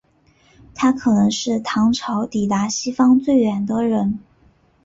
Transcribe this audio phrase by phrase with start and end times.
[0.73, 4.17] 他可能是唐朝抵达西方最远的人。